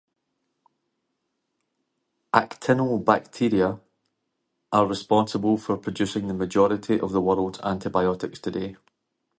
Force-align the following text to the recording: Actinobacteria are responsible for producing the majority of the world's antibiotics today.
Actinobacteria 2.33 3.79
are 4.71 4.87
responsible 4.87 5.57
for 5.57 5.77
producing 5.77 6.27
the 6.27 6.33
majority 6.33 6.99
of 6.99 7.11
the 7.11 7.21
world's 7.21 7.59
antibiotics 7.59 8.39
today. 8.39 8.77